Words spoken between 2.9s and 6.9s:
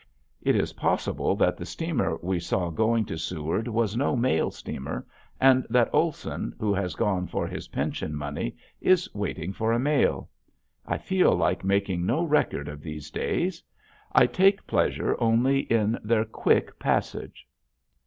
to Seward was no mail steamer, and that Olson, who